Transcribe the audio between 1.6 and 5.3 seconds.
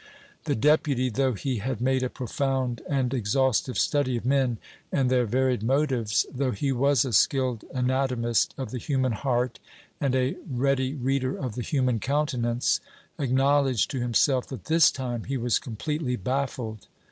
made a profound and exhaustive study of men and their